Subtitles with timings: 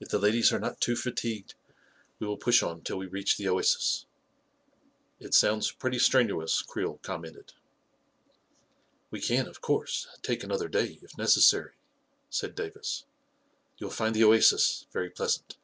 [0.00, 1.52] If the ladies are not too fatigued,
[2.18, 4.06] we will push on till we reach the oasis/'
[5.20, 7.52] 11 It sounds pretty strenuous," Creel commented.
[7.54, 7.58] u
[9.10, 11.74] We can, of course, take another day, if neces sary,"
[12.30, 13.04] said Davis.
[13.04, 13.08] li
[13.76, 15.58] You will find the oasis very pleasant."